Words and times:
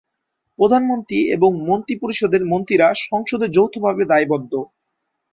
প্রধানমন্ত্রী 0.59 1.19
এবং 1.35 1.51
মন্ত্রিপরিষদের 1.67 2.41
মন্ত্রীরা 2.45 2.87
সংসদে 3.05 3.47
যৌথভাবে 3.47 4.03
দায়বদ্ধ। 4.05 4.53